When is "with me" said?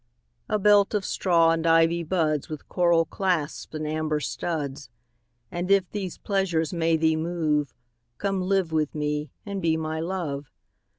8.71-9.29